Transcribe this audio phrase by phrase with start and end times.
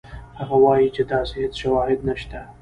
[0.39, 2.39] هغه وایي چې داسې هېڅ شواهد نشته.